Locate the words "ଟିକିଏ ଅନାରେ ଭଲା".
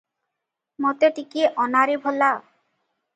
1.19-2.31